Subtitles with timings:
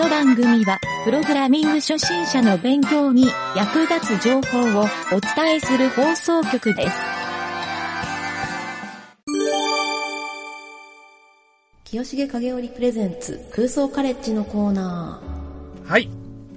[0.00, 6.96] の番組は、プログラミング初心者の勉強に役立つ情報をお伝えする放送局です。
[11.84, 15.20] 清重影織プレゼンツ空想カレッジのコーナ
[15.84, 16.08] はい。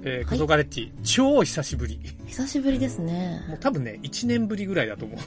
[0.04, 2.00] えー、クソガレッジ、超久しぶり。
[2.02, 2.26] ー。
[2.26, 3.44] 久しぶりですね。
[3.48, 5.18] もう多分ね、1年ぶりぐらいだと思う。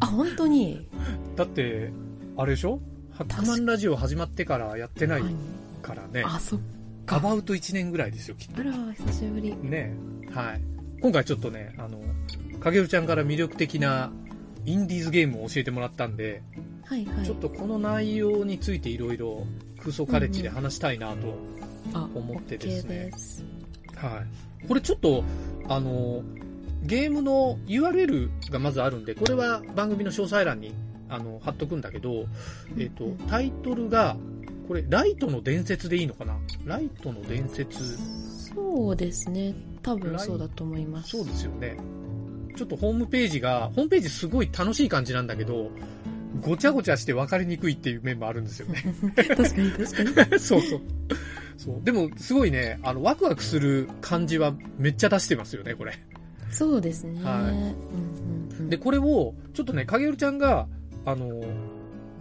[0.00, 0.86] あ、本当に？
[1.34, 1.90] だって、
[2.36, 2.78] あれでしょ？
[3.12, 5.34] ハックマンラジオ始まってからやってないはい
[5.80, 6.24] からね。
[6.26, 6.60] あ、そっ
[7.06, 8.64] アバウト1年ぐらいですよ、きっとあ。
[8.64, 9.56] ら、久しぶり。
[9.62, 9.94] ね
[10.32, 10.60] はい。
[11.00, 12.00] 今回ちょっとね、あの、
[12.60, 14.10] 影るちゃんから魅力的な
[14.64, 16.42] インディーズゲームを教えてもらったんで、
[16.84, 17.26] はいはい。
[17.26, 19.46] ちょっとこの内容についていろいろ
[19.78, 21.36] 空想カレッジで話したいなと。
[21.92, 23.44] あ思ってですね OK です。
[23.96, 24.22] は
[24.62, 24.66] い。
[24.66, 25.22] これちょっと、
[25.68, 26.22] あの、
[26.82, 30.72] ゲームの URL がまずあるんで、これは番組の詳細欄に、
[31.08, 32.26] あの、貼っとくんだけど、
[32.78, 34.16] えっ、と、タイトルが、
[34.66, 36.38] これ、ライトの伝説でいいのかな？
[36.64, 37.98] ライトの伝説。
[38.54, 39.54] そうですね。
[39.82, 41.10] 多分そうだと思います。
[41.10, 41.76] そうですよね。
[42.56, 45.70] ちょっとホームページが、ホームページすごい楽しい感じなんだけど、
[46.40, 48.82] ごちゃごちゃして分かりにくいっていう面もあるんですよね。
[49.16, 50.38] 確かに確かに。
[50.40, 50.80] そうそう。
[51.56, 51.80] そう。
[51.84, 55.92] でも、すごいね、あの、ワクワクする感じはめっちゃ出してますよね、これ。
[56.50, 57.22] そうですね。
[57.22, 57.74] はいうんうん
[58.60, 60.66] うん、で、これを、ちょっとね、影るちゃんが、
[61.04, 61.42] あの、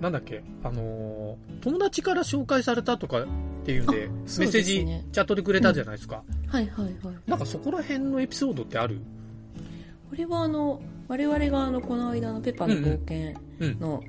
[0.04, 3.26] なんだっけ、あの、友達から紹介されたとかっ
[3.64, 6.24] ていうんで、あメッセージ、チャットでくれたじゃないですか。
[6.48, 7.16] はいはいはい。
[7.26, 9.00] なんかそこら辺のエピソードってある？
[10.10, 13.80] これはあの、我々があの、この間のペッパーの冒険うん。
[13.80, 14.04] の、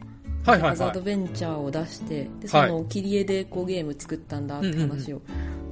[0.45, 0.71] はいはいはい。
[0.71, 1.01] ハザード。
[1.01, 5.23] ベンチャーを出して、で、その、切り絵でこうゲーム作ったんだって話を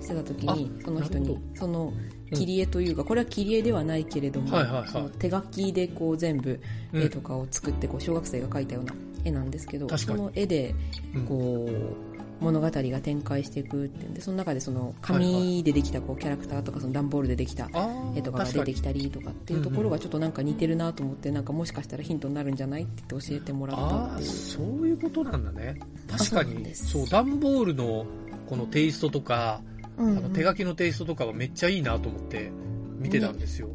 [0.00, 1.92] してた時に、その人にその、
[2.32, 4.88] 切り絵というか、これは切り絵ではないけれども、はいはいはい。
[4.88, 6.60] その手書きでこう全部
[6.92, 10.74] うん絵とかを作って、こう小学生が描いたような絵なんですけど、その絵で
[11.14, 17.68] うんこう、物語が展開していくっていうんで、その中でその紙でできたこうキャラクターとかその段ボールでできた
[18.16, 24.28] 絵とかが出てきたりとかっていうところがちょっとなんか似てるなと思って、なんかもしかしたらヒントになるんじゃないって教えてもらったっていう。
[24.28, 25.80] そういうことなんだね。
[26.08, 28.05] 確かに、そう、段ボールの
[28.48, 29.62] このテイストとか、
[29.96, 30.18] うんうん。
[30.18, 32.50] あの手書きのテイストとかはめっちゃいいなと思って
[32.98, 33.68] 見てたんですよ。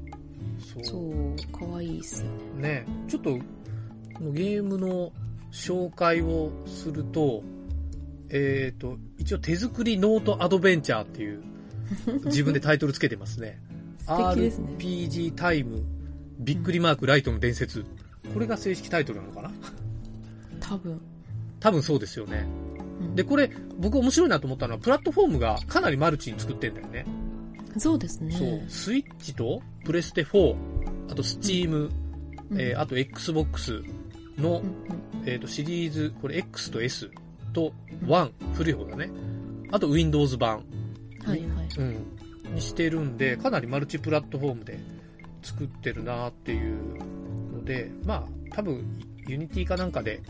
[0.74, 0.84] そう。
[0.84, 2.28] そう、可愛いっすよ
[2.60, 2.70] ね。
[2.70, 3.38] ね、ちょっと、
[4.32, 5.14] ゲームの
[5.52, 7.44] 紹介をすると、
[8.30, 11.42] えっ、と、一応手作りノートアドベンチャーっていう、
[12.26, 13.60] 自分でタイトルつけてますね。
[14.00, 15.84] 素敵ですね RPG タイム、
[16.40, 17.86] びっくりマーク、ライトの伝説。
[18.34, 19.52] これが正式タイトルなのかな？
[20.60, 21.02] 多分。
[21.60, 22.46] 多分そうですよね。
[22.72, 27.06] うんで、これ、僕面白いなと思ったのは、プラットフォームがかなりマルチに作ってんだよね。
[27.78, 28.32] そうですね。
[28.32, 28.62] そう。
[28.68, 30.56] スイッチと、プレステ4、
[31.12, 31.90] あとスチーム、
[32.50, 33.84] うんえーあと Xbox
[34.38, 37.12] の、うんえっ、と、シリーズ、これ X と S
[37.52, 37.74] と
[38.06, 39.10] 1、古い方だね。
[39.72, 40.64] あと Windows 版、
[41.26, 41.68] うんはいはい。
[41.78, 41.82] う
[42.52, 44.80] ん、にしてるんで、かなりマルチプラットフォームで
[45.44, 46.78] 作ってるなっていう
[47.54, 48.86] ので、まあ、多分、
[49.28, 50.22] ユニティかなんかで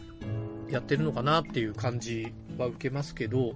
[0.72, 3.54] やってるのかなっていう感じは受けますけど、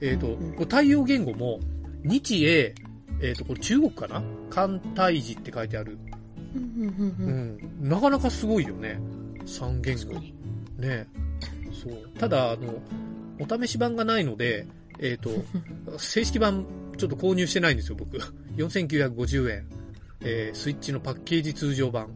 [0.00, 1.58] えっ、と、うんこれ対応言語も、
[2.04, 2.72] 日英、
[3.20, 4.22] えっ、と、これ中国かな？
[4.48, 5.98] 簡体字って書いてある。
[6.54, 7.88] うんうんうんううんん。
[7.88, 9.00] なかなかすごいよね。
[9.44, 10.37] 3言語。
[10.78, 11.06] ね
[11.72, 12.08] そう。
[12.18, 12.80] ただ、あの、
[13.38, 14.66] お試し版がないので、
[14.98, 15.30] えっ、と、
[15.98, 16.66] 正式版
[16.96, 18.18] ちょっと購入してないんですよ、僕。
[18.56, 19.66] 4950円。
[20.20, 22.08] えースイッチのパッケージ通常版。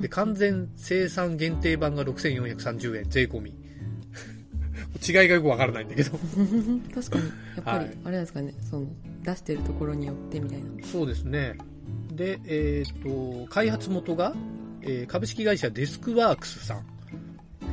[0.00, 3.54] で、 完全生産限定版が6430円、税込み。
[5.06, 6.10] 違いがよくわからないんだけど。
[6.94, 7.24] 確かに。
[7.56, 8.86] やっぱりはい、あれですかね、その、
[9.24, 10.86] 出してるところによってみたいな。
[10.86, 11.56] そうですね。
[12.12, 14.34] で、えっ、と、開発元が、
[14.82, 16.91] えー株式会社デスクワークスさん。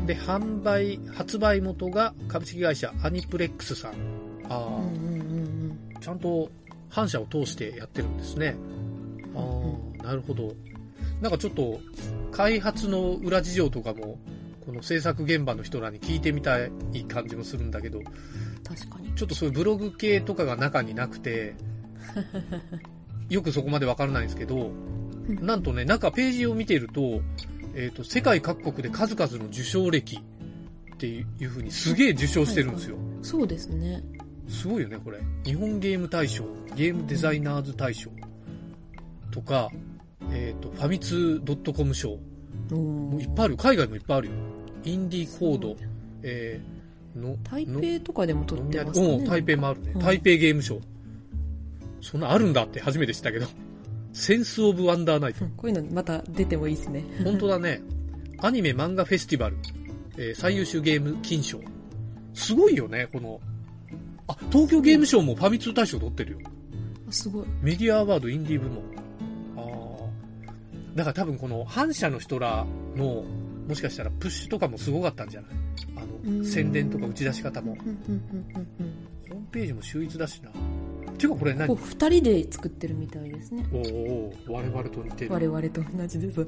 [0.09, 3.91] で、販売、発売元が株式会社アニプレックスさん。
[4.49, 6.49] ああ、うんうんうんちゃんと
[6.89, 8.55] 反社を通してやってるんですね。
[9.35, 10.55] あうんあ、なるほど。
[11.21, 11.79] なんかちょっと、
[12.31, 14.17] 開発の裏事情とかも、
[14.65, 16.71] この制作現場の人らに聞いてみたい
[17.07, 18.01] 感じもするんだけど、
[18.67, 19.13] 確かに。
[19.13, 21.53] ちょっとそういうブログ系とかが中になくて、
[23.29, 24.71] よくそこまでわからないんですけど、
[25.27, 27.21] なんとね、中ページを見ていると、
[27.79, 32.97] えっ、と、世界各国で数々の受賞歴っていう風にすげえ受賞してるんですよ。
[33.21, 34.03] そうですね。
[34.49, 35.19] すごいよね、これ。
[35.45, 36.43] 日本ゲーム大賞、
[36.75, 38.11] ゲームデザイナーズ大賞
[39.31, 39.69] とか、
[40.29, 42.19] えっ、と、ファミツー .com 賞。
[42.71, 43.57] おもういっーぱいあるよ。
[43.57, 44.33] 海外もいっぱいあるよ。
[44.83, 45.77] インディーコード、
[46.23, 49.15] えー、の、台の北とかでも撮ってますかね。
[49.15, 49.91] うん、台北もあるね。
[49.95, 50.81] うん台北ゲームショー。
[52.01, 53.47] そんなあるんだって初めて知ったけど。
[54.13, 55.47] センスオブワンダーナイトう。
[55.47, 57.03] んこういうのまた出てもいいですね。
[57.23, 57.81] 本当だね。
[58.39, 59.57] アニメ漫画フェスティバル、
[60.17, 61.59] えー最優秀ゲーム金賞。
[62.33, 63.39] すごいよね、この。
[64.27, 66.39] あ、東京ゲームショウもファミ通大賞取ってるよ。
[67.09, 67.45] すごい。
[67.61, 68.83] メディアアワードインディー部門。
[69.57, 70.03] あ
[70.47, 70.53] あ。
[70.95, 72.65] だから多分この反社の人ら
[72.95, 73.23] の、
[73.67, 75.51] もしかしたらプッシュとかもすごかったんじゃない？
[75.97, 77.75] あの、うん宣伝とか打ち出し方も。
[77.75, 77.85] ホー
[79.35, 80.51] ムページも秀逸だしな。
[81.19, 81.57] ていうかこれうん。
[81.59, 81.67] 何？
[81.67, 83.65] こう二人で作ってるみたいですね。
[83.71, 85.33] おーおー我々と似てる。
[85.33, 86.47] 我々と同じです。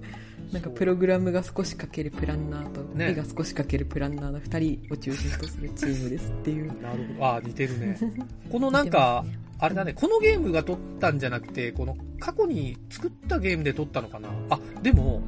[0.51, 6.68] なんかプログラムが少し書けるプランナーと、ね絵が少し書けるプランナーの二人を中心とするチームですっていう。
[6.81, 7.25] なるほど。
[7.25, 7.97] ああ、似てるね。
[8.50, 9.25] このなんか、
[9.59, 14.29] あれだね、このゲームが撮ったんじゃなくて、この過去に作ったゲームで撮ったのかな？
[14.50, 15.21] あ、でも、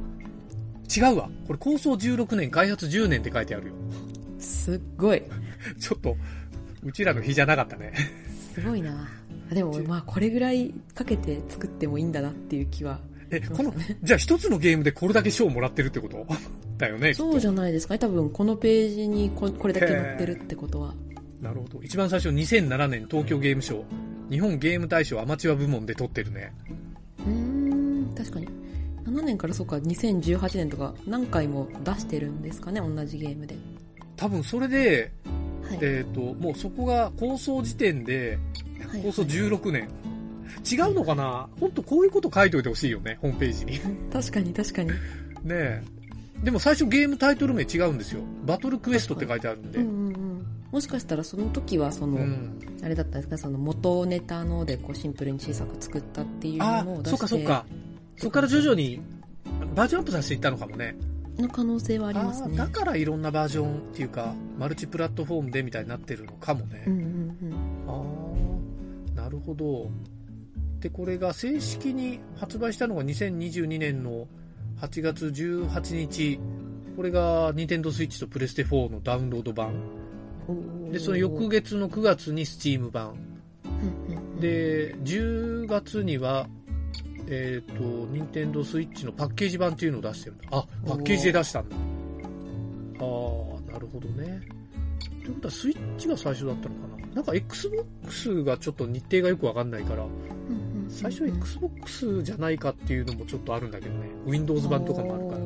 [0.94, 1.30] 違うわ。
[1.46, 3.74] これ構想16年、開発10年って書いてあるよ。
[4.38, 5.22] すっごい。
[5.80, 6.16] ちょっと、
[6.82, 7.92] うちらの日じゃなかったね。
[8.54, 9.08] すごいな。
[9.50, 13.00] あでもまあこれぐらいかけて作ってもいいんだなっていう気は。
[13.30, 16.26] え、この、じゃあ一つのゲームでこれだけ賞もらってるってこと？
[16.78, 17.14] だよね。
[17.14, 17.98] そうじゃゃないですかね。
[17.98, 20.94] 多分このページにここれだけ載ってるってことは。
[21.40, 21.82] なるほど。
[21.82, 23.84] 一番最初2007年東京ゲームショウ。
[24.30, 26.52] 日本ゲーム大賞アマチュア部門で撮ってるね。
[27.18, 28.48] うーん、確かに。
[29.04, 33.54] 7年からそうか、2018年とか何回も出してるんですかね、同じゲームで。
[34.16, 35.12] 多分それで、
[35.62, 35.78] はい。
[35.82, 38.38] えっ、と、もうそこが構想時点で、
[38.88, 39.88] はい構想16年。
[40.70, 41.48] 違うのかな？
[41.60, 43.72] 本当こういうこと書いておいてほしいよね、ホームページに。
[43.72, 43.80] ね
[44.12, 44.90] 確かに確かに。
[45.48, 45.82] え。
[46.42, 48.20] でも最初ゲームタイトル名違うんですよ。
[48.44, 49.78] バトルクエストって書いてあるんで。
[49.78, 50.46] うんうんうん。
[50.70, 57.16] もしかしたらその時はその、うんあれだったんですか、その元ネタのでこうシンプルに小さく作ったっていうああ、のを出して。
[57.16, 57.66] そっかそっか。
[58.16, 59.00] そっから徐々に
[59.74, 60.94] バージョンアップさせていったのかもね。
[61.38, 62.56] の可能性はありますね。
[62.56, 66.84] だからいろんなバージョンっていうか、マルチプラットフォームでみたいになってるのかもね。
[66.86, 67.54] うんうんうん。
[67.88, 68.23] ああ、
[69.24, 69.90] なるほど。
[70.80, 74.28] で、これが正式に発売したのが2022年の
[74.82, 76.38] 8月18日。
[76.94, 79.72] これが Nintendo Switch とプレステ4のダウンロード版。
[80.92, 83.14] で、その翌月の9月に Steam 版。
[84.40, 86.46] で、10月には、
[87.26, 90.44] えっ、と、Nintendo Switch のパッケージ版っていうのを出してるんだ。
[90.50, 91.76] あ、パッケージで出したんだ。
[91.76, 91.80] あ
[92.98, 94.42] あ、なるほどね。
[95.22, 100.04] ということは、スイッチが最初だったのかななんか Xbox がちょっと日程がよくわかんないから、
[100.88, 104.10] 最初 Xbox じゃないかっていうのもちょっとあるんだけどね。
[104.26, 105.40] Windows 版とかもあるから。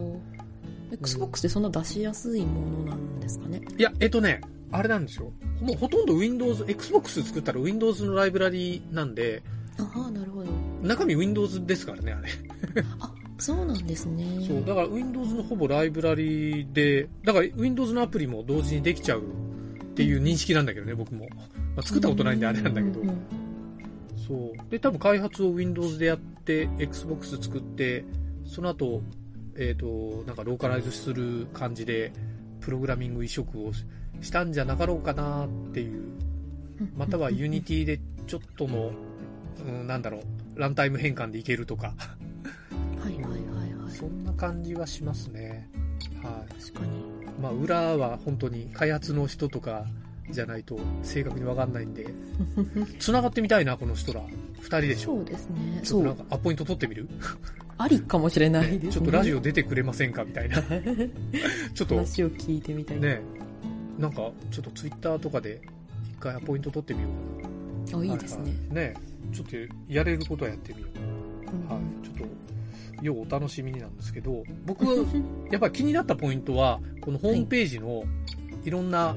[0.92, 3.60] Xbox ってそんな出しやすいものなんですかね？
[3.76, 4.40] いや、えっとね、
[4.72, 5.30] あれなんですよ。
[5.60, 9.42] もうほとんど Windows、Xbox 作ったら Windows のライブラリーなんで、
[9.78, 10.50] ああ、なるほど。
[10.82, 12.28] 中身 Windows ですからね、あれ。
[13.00, 14.44] あ、そうなんですね。
[14.46, 21.28] そう、だから Windows のほぼライブラリーで、だから Windows のアプリも同時にできちゃうっていう認識なんだけどね、僕も。
[21.76, 23.04] まあ、作ったことないんであれなんだけどう。
[23.04, 23.18] んうん
[24.26, 24.70] そう。
[24.70, 28.04] で、多分開発を Windows でやって、Xbox 作って、
[28.44, 29.02] その後、
[29.56, 32.12] えっ、と、なんかローカライズする感じで、
[32.60, 33.72] プログラミング移植を
[34.20, 35.92] したんじゃなかろうかなっていう。
[35.94, 36.18] うん
[36.96, 37.98] または Unity で
[38.28, 38.92] ちょっとの、
[39.66, 41.94] うん、なんだろう、ランタイム変換でいけるとか。
[43.08, 43.92] はいはいはいはい。
[43.92, 45.68] そんな感じはしますね。
[46.22, 46.54] はい。
[46.60, 47.02] 確かに。
[47.40, 49.86] まあ、裏は本当に開発の人とか
[50.30, 52.06] じゃないと正確にわかんないんで、
[52.98, 54.22] 繋がってみたいな、この人ら。
[54.60, 55.16] 二人でしょ。
[55.16, 55.80] そうですね。
[55.82, 56.02] ちょっそう。
[56.02, 57.08] となんかアポイント取ってみる？
[57.78, 58.92] ありかもしれないですね。
[58.92, 60.24] ちょっとラジオ出てくれませんか？
[60.24, 60.60] みたいな。
[61.74, 63.00] ちょっと、話を聞いてみたい。
[63.00, 63.20] ね、
[63.98, 65.60] なんか、ちょっとツイッターとかで
[66.10, 68.00] 一回アポイント取ってみようかな。
[68.00, 68.42] あ、いいですね。
[68.42, 68.94] はいはいね
[69.30, 69.56] ちょっと
[69.92, 70.88] やれることはやってみよ
[71.68, 71.72] う。
[71.72, 72.06] はい。
[72.06, 72.34] ちょっと、
[73.02, 74.84] 要お楽しみになんですけど、僕、
[75.50, 78.04] やっぱり気になったポイントは、このホームページの
[78.64, 79.14] いろんな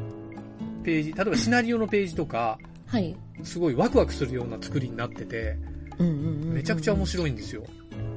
[0.84, 3.16] ページ、例えばシナリオのページとか、はい。
[3.44, 5.58] すごいワクワクするような作りになってて、
[5.98, 7.64] うんうんうんうんめちゃくちゃ面白いんですよ。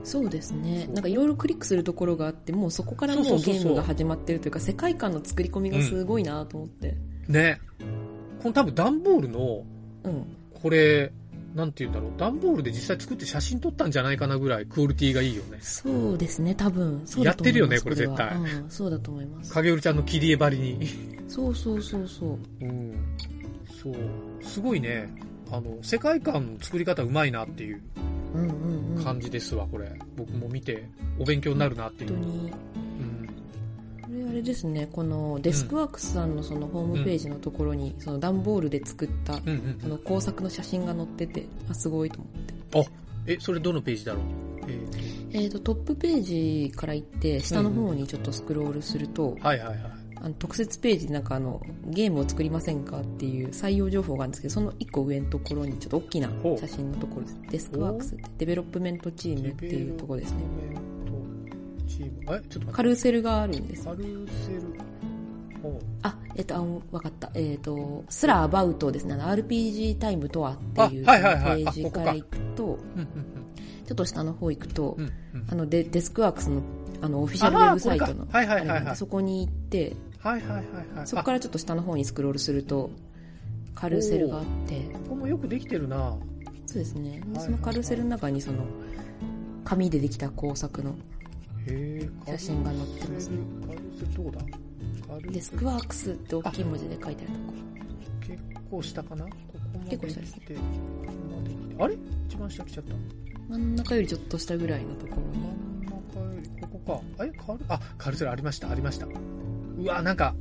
[0.03, 6.97] そうですねなんかいろいろクリックするところがあって、もうそこからもうゲームが始まってるというか、世界観の作り込みがすごいなと思って。
[7.29, 7.61] ね。
[8.43, 9.65] この多分段ボールの、
[10.05, 10.37] うん。
[10.53, 11.13] これ、
[11.55, 15.59] なんて言うんだろう、段ボールで実際作って写真撮ったんじゃないかなぐらいクオリティがいいよね。
[15.61, 17.05] そうですね、多分。
[17.19, 19.53] やってるよねこれは絶対うん、そうだと思います。
[19.53, 20.89] 影織ちゃんの切り絵張りに。
[21.29, 22.65] そうそうそうそう。
[22.65, 23.17] うん。
[23.83, 23.95] そう。
[24.43, 25.09] すごいね、
[25.53, 27.81] あの、世界観の作り方うまいなっていう。
[29.03, 29.93] 感じですわ、これ。
[30.17, 30.89] 僕も見て、
[31.21, 32.15] お勉強になるなっていう。
[32.15, 32.53] 本当に。
[34.35, 42.19] れあれですね、このデスクワークスさんのそのホームページのところに、その段ボールで作った、うんうんその工作の写真が載ってて、あ、すごいと
[42.75, 42.87] 思っ
[43.27, 43.35] て。
[43.35, 44.23] え、それどのページだろう？
[45.33, 49.79] ええっ、と、トップページから行って、下の方にちょっとスクロールすると、ー、はいはいはい。
[50.17, 57.39] あの特設ページでなんかあの、ゲームを作りませんかっていう採用情報があるんですけど、その一個上のところにちょっと大きな写真のところです。
[57.51, 60.39] デスクワークスって、デベロップメントチームっていうところですね。
[61.87, 62.37] チーム。
[62.37, 62.73] え、ちょっと。
[62.73, 63.89] カルーセルがあるんですか。
[63.89, 64.63] カルーセル。
[65.63, 67.31] ほあ、えっと、あ、わかった。
[67.35, 69.15] えっと、スラ about ですね。
[69.15, 72.69] あの RPG タイムとはっていうあはいはいはいページから行くと、う。
[72.69, 73.09] うんうん
[73.87, 75.05] ちょっと下の方行くとう、ん。
[75.05, 76.63] うんうんあのデ、デスクワークスの、
[77.03, 80.57] あの、オフィシャルウェブサイトの、あーこれかはいはいはいはいあれなんでそこに行って、はいはいはい
[80.97, 81.07] はい。
[81.07, 82.91] そこからちょっと下の方にスクロールすると、
[83.75, 86.17] カルーセルがあって、あここもよくできてるな
[86.67, 87.11] そうですね。
[87.11, 88.65] はいはいそのカルーセルの中にその、
[89.65, 90.95] 紙でできた工作の。
[92.27, 93.39] 写真が載ってますね。
[93.67, 94.41] カルセルどうだ？
[95.09, 97.55] カルセルデスクワークスって大きい文字で書いてあるとこ
[98.21, 99.25] 結構下かな？
[99.25, 101.97] ここまで結構下ですねここまで来てあれ？
[102.29, 102.95] 一番下来ちゃった。
[103.49, 105.45] 真ん中よりちょっと下ぐらいのところに。
[105.85, 107.25] 真ん中より、ここか。
[107.25, 109.07] え、カル、あ、カルセルありました、ありました。
[109.07, 110.35] うわ、なんか、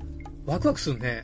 [0.46, 1.24] ワクワクするね。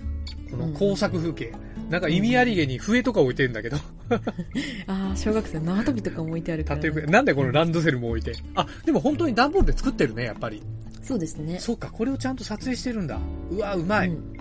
[0.51, 1.53] この工作風景。
[1.89, 3.77] なんか意味ありげに笛とか置いてるんだけど。
[4.87, 7.07] ああ、小学生縄跳びとかも置いてあるから、縦笛。
[7.07, 8.33] なんでこのランドセルも置いて。
[8.55, 10.61] あ、でも本当に段ボールで作ってるね、やっぱり。
[11.01, 11.59] そうですね。
[11.59, 13.19] そうか、これをちゃんと撮影してるんだ。
[13.51, 14.09] うわ、うまい。
[14.09, 14.39] ううん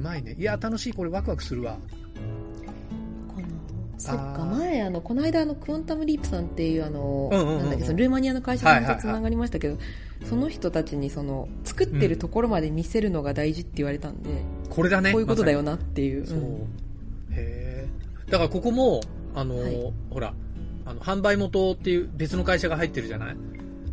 [0.00, 0.34] まいね。
[0.38, 0.92] いや、楽しい。
[0.92, 1.78] これワクワクするわ。
[3.28, 3.46] この
[3.98, 9.78] そっか前あのこの間あのクォンタムリープさんっていうあの、なんだっけそのルーマニアの会社さんとつながりましたけど、
[10.24, 14.30] その人たちにその作ってるところまで見せるのが大事って言われたんで、
[14.70, 15.12] これだね。
[15.12, 16.26] こういうことだよなっていう。
[16.26, 16.44] そううん。
[16.44, 16.56] へ
[17.36, 17.69] え。
[18.30, 19.00] だからここも、
[19.34, 19.92] あのーはい。
[20.10, 20.34] ほら、
[20.86, 23.36] あの、販売元っていう別の会社が入ってるじゃない？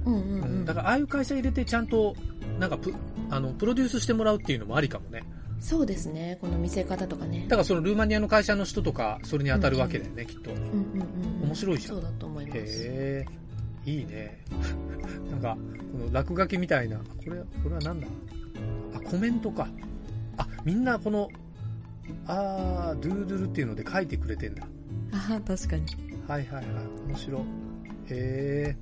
[0.05, 0.65] うんうんうん。
[0.65, 2.15] だからああいう会社入れてちゃんと
[2.59, 2.93] なんかプ
[3.29, 5.23] あのプロデュースしてもらうっていうのもありかもね。
[5.59, 6.37] そうですね。
[6.39, 7.45] この見せ方とかね。
[7.49, 10.51] だからそのルーマニアの会社の人とかそれに当たるわけだよね、きっと。
[10.51, 10.69] へうんうん
[11.41, 11.47] うん。
[11.47, 11.95] 面白いじゃん。
[11.95, 12.59] そうだと思います。
[12.65, 13.25] え。
[13.85, 14.39] いいね。
[15.31, 15.57] なんか
[15.91, 16.97] この落書きみたいな。
[16.97, 18.07] これこれはなんだ？
[18.95, 19.67] あコメントか。
[20.37, 21.27] あみんなこの
[22.25, 24.67] あー doodle っていうので書いてくれてんだ。
[25.11, 25.85] ああ確かに、
[26.27, 26.65] はいはいはい
[27.07, 27.41] 面白い。
[27.41, 27.45] へ
[28.09, 28.75] え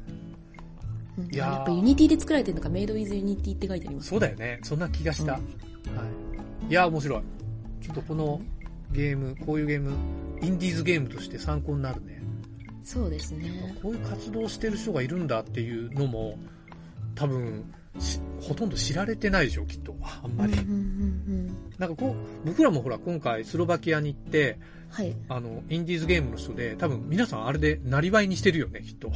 [1.17, 1.53] うんいやー。
[1.53, 4.59] やっぱユニティで作られてるのか Made with Unity って書いてありますそうだよね。
[4.63, 5.35] そんな気がした、う
[5.93, 5.97] ん。
[5.97, 6.03] は
[6.67, 7.21] い、いや面白い。
[7.81, 8.41] ちょっとこの
[8.91, 9.91] ゲームこういうゲーム
[10.41, 12.21] インディーズゲームとして参考になるね。
[12.83, 13.49] そうですね。
[13.81, 16.37] こういう活動してる人がいるんだっていうのも
[17.15, 17.63] 多分
[17.99, 19.95] しほとんど知られてないでしょきっと。
[20.01, 21.57] あんまり、うんうんうんうん。
[21.77, 24.59] なんかこう僕らもほら今回スロバキアに行って
[24.89, 25.15] はい。
[25.27, 29.11] あのインディーズゲームの人で多分皆さんあれでなりわいにしてるよねきっと。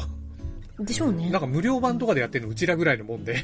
[0.79, 1.29] でしょうね。
[1.29, 3.37] なんか無料版とかでやってるのうちらぐらいのもんで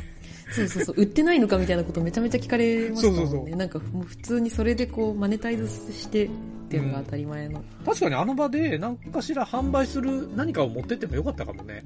[0.52, 3.20] そうそうそう売ってないのかみたいなことめちゃめちゃ聞かれますもんね。
[3.22, 3.56] そうそうそう。
[3.56, 6.30] なんかもう普通にそれでこうマネタイズしてっ
[6.70, 11.84] ていうのが当たり前の、確かにあの場で何かしら販売する何かを持ってってもよかったかもね。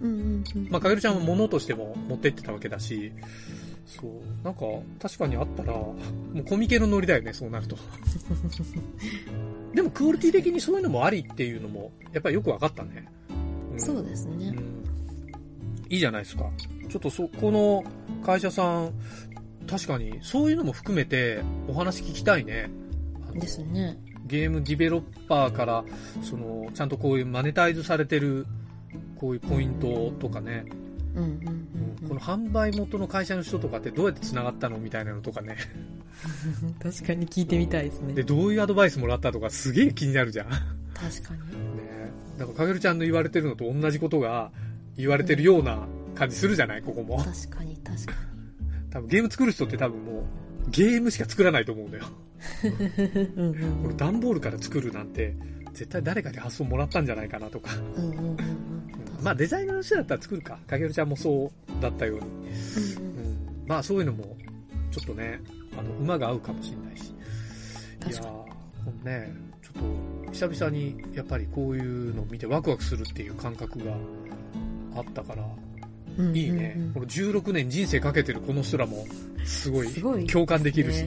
[0.00, 0.68] うんうんうん。
[0.70, 3.12] まあ、かげるちゃんは物としても持ってってたわけだし、
[3.86, 4.60] そう、なんか、
[5.00, 5.94] 確かにあったら、も
[6.34, 7.76] うコミケのノリだよね、そうなると。
[9.74, 13.06] でも、クオリティ的にそういうのもありっていうのも、やっぱりよく分かったね。
[13.76, 13.80] ん。
[13.80, 14.75] そうですね、うん。
[15.88, 16.50] いいじゃないですか。
[16.88, 17.84] ちょっとそ、この
[18.24, 18.92] 会社さん、
[19.68, 22.70] 確かに、そういうのも含めて、お話聞きたいね。
[23.34, 25.84] ですねゲームディベロッパーから、
[26.22, 28.46] その、ちゃんとこういうマネタイズされてる、
[29.16, 30.64] こういうポイントとかね、
[31.14, 35.56] うんうんうんうんこの販売元の会社の人とかってどうやって繋がったのみたいなのとかね。
[36.80, 40.50] 確かに聞いてみたいですねで、どういうアドバイスもらったとかすげえ気になるじゃん。
[40.50, 40.56] ね
[40.94, 41.40] 確かに
[42.38, 44.50] だからかげるちゃんの言われてるのと同じことが
[44.96, 46.82] 言われてるような感じするじゃない？
[46.82, 47.18] ここも。
[47.22, 48.12] 確かに確か
[48.90, 52.04] 多分ゲーム作る人って多分もうゲームしか作らないと思うんだよ。
[52.62, 52.70] に
[53.36, 55.36] うんうんこれ段ボールから作るなんて
[55.72, 57.70] 絶対誰かに発想もらったんじゃないかなとか。
[57.96, 58.36] うんうんうんうん
[59.22, 60.58] まあデザイナーの人だったら作るか。
[60.66, 62.26] かげるちゃんもそうだったように。
[62.26, 64.36] うんうん、まあそういうのも
[64.90, 65.40] ちょっとね、
[65.76, 67.12] あの馬が合うかもしれないし。
[68.08, 68.46] いやーこ
[68.86, 73.96] のね、ちょっと久々にやっぱりこういうのを見てワクワクするっていう感覚が
[74.96, 75.42] あったから、
[76.18, 76.36] うんうんうん。
[76.36, 76.76] いいね。
[76.94, 79.06] この16年人生かけてるこの人らも
[79.44, 81.06] すごい共感できるし。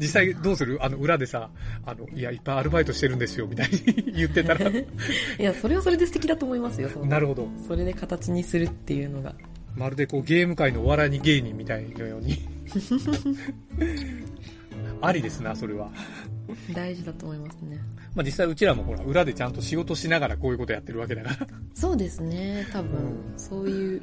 [0.00, 0.78] 実際どうする？
[0.80, 1.50] あの裏でさ、
[1.84, 4.84] あの、いや、いっぱいアルバイトしてるんですよみたいに 言ってたら、 い
[5.38, 7.48] やそれはそれで素敵だと思いますよなるほど。
[7.66, 9.34] それで形にするっていうのが。
[9.76, 12.38] まるでこうゲーム界のお笑いに芸人みたいのように。
[15.00, 15.90] ありですな、それは。
[16.74, 17.78] 大事だと思いますね
[18.14, 21.46] まあ実際うちらもほら、裏でちゃんと仕事しながらこういうことやってるわけだから。
[21.74, 24.02] そうですね多分、うんそういう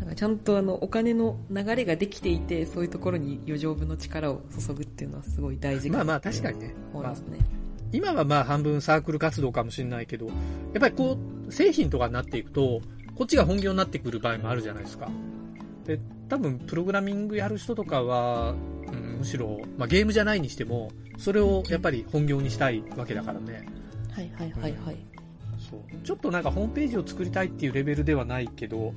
[0.00, 6.74] なんかちゃんとあのお金の流れができていてそういうところに余剰分の力を注ぐっていうのはすごい大事かなまあまあ確かにね。
[6.94, 7.38] まあ思いますね、
[7.92, 11.18] 今はまあ半分サークル活動かもしれないけど、やっぱりこ
[11.48, 12.80] う、製品とかになっていくと、
[13.14, 15.10] こっちが本業になってくる場合もあるじゃないですか。
[15.84, 16.00] で、
[16.30, 18.54] 多分プログラミングやる人とかは、う
[18.96, 23.66] ん、むしろ、まあゲームじゃないにしても、それをやっぱり本業にしたいわけだからね。
[24.12, 24.96] はいはいはいはい、
[25.58, 25.80] そう。
[26.02, 28.94] ちょっとなんかホームページを作りたいっていうレベルではないけど、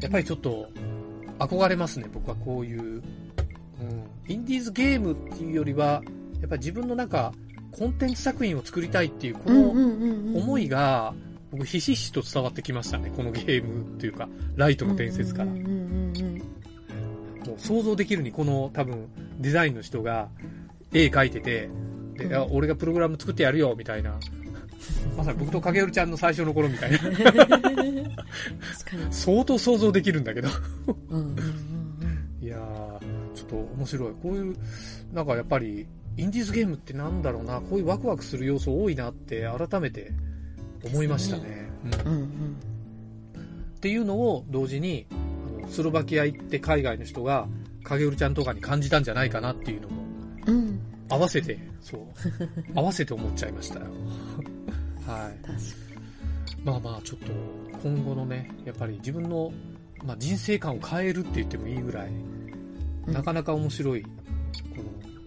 [0.00, 0.68] やっぱりちょっと
[1.38, 3.02] 憧れますね、僕はこういう
[3.80, 4.06] うん。
[4.28, 6.02] インディーズゲームっていうよりは、
[6.40, 7.32] やっぱ自分のなんか、
[7.72, 11.14] コンテンツ作品を作りたいっていう、この思いが、
[11.50, 13.12] 僕、ひしひしと伝わってきましたね。
[13.16, 15.46] このゲームっていうか、ライトの伝説から。
[15.46, 15.60] もう
[17.60, 20.28] 想像できるに、この多分、デザインの人が、
[20.92, 21.70] 絵描いてて、
[22.16, 24.18] で、うんあ俺がプログラム作ってやるよ、みたいな。
[25.16, 26.98] まさに僕と影織ちゃんの最初の頃みたいな。
[29.10, 30.48] 相当想像できるんだけど。
[32.40, 32.98] いやー、
[33.34, 34.12] ちょっと面白い。
[34.22, 34.56] こういう、
[35.12, 35.86] なんかやっぱり、
[36.16, 40.12] インディーズゲームってなんだろうな、こういうワクワクする要素多いなって改めて
[40.84, 41.70] 思いましたね。
[42.06, 42.20] うんうん。
[42.20, 42.56] うん
[43.80, 45.06] っていうのを同時に、
[45.70, 47.48] スロバキア行って海外の人が、
[47.84, 50.02] 影織ちゃんとかに感じたんじゃないかなっていうのも、
[50.46, 50.54] うん。
[50.54, 50.80] うん。
[51.08, 52.00] 合わせて、そう、
[52.74, 53.86] 合わせて思っちゃいましたよ。
[55.06, 56.64] はい。
[56.64, 57.32] まあまあ、ちょっと、
[57.82, 59.52] 今後のね、やっぱり自分の、
[60.04, 62.40] まあ、人生観を変えるって言ってもいいぐらい、うん
[63.06, 64.08] なかなか面白い、こ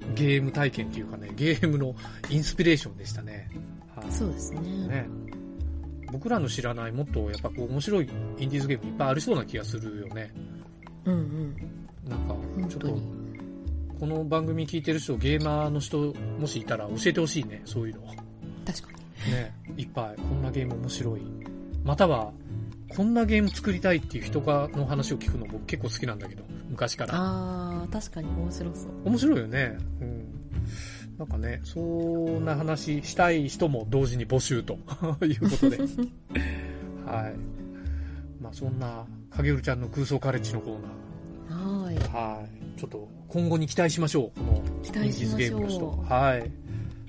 [0.07, 1.95] のゲーム体験っていうかね、ゲームの
[2.29, 3.49] インスピレーションでしたね。
[3.95, 4.11] はいに。
[4.11, 4.61] そうですね。
[4.61, 5.07] ね。
[6.13, 10.31] 僕らの知らないもっとやっぱこう面白いインディーズゲームいっぱいありそうな気がするよね。
[11.05, 11.55] うんうん。
[12.07, 12.35] なんか、
[12.69, 12.97] ちょっと。
[13.99, 18.01] この番組聞いてる人、ゲーマーの人、もしいたら教えてほしいね、そういうの。
[18.65, 18.89] 確か
[19.25, 19.31] に。
[19.31, 21.21] ね、いっぱい、こんなゲーム面白い。
[21.83, 22.31] または、
[22.95, 27.13] こんなゲーム作りたいっていう人がの話を聞くの僕結構好きなんだけど、昔から。
[27.15, 28.91] あー、確かに面白そう。
[29.05, 29.77] 面白いよね。
[30.01, 30.22] うん。
[31.17, 34.73] なんかね、そんな話したい人も同時に募集と
[35.25, 35.77] いうことで。
[37.05, 37.35] はい。
[38.41, 41.97] まあそんな、影るちゃんの空想カレッジのコーナはーい。
[41.97, 42.11] ー。
[42.11, 42.43] は
[42.75, 42.79] い。
[42.79, 44.39] ちょっと今後に期待しましょう。
[44.39, 45.49] この期インデ。
[45.49, 45.89] ゲームの人。
[46.09, 46.51] はい。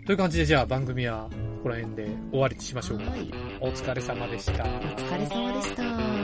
[0.04, 3.11] という感じでじゃあ番組はここら辺で終わりにしましょうか。
[3.11, 3.30] はい。
[3.61, 4.52] お疲れ様でした。
[4.52, 6.24] お疲れ様でした。